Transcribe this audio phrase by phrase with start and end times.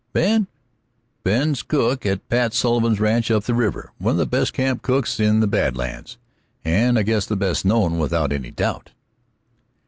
[0.13, 0.47] "Ben?
[1.23, 5.19] Ben's cook on Pat Sullivan's ranch up the river; one of the best camp cooks
[5.19, 6.17] in the Bad Lands,
[6.65, 8.93] and I guess the best known, without any doubt."